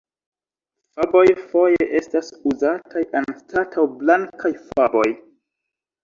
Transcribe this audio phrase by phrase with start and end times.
[0.99, 5.05] Faboj foje estas uzataj anstataŭ blankaj faboj.